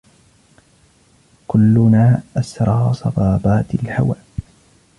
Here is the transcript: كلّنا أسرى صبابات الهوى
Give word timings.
كلّنا 1.47 2.23
أسرى 2.37 2.93
صبابات 2.93 3.75
الهوى 3.75 4.15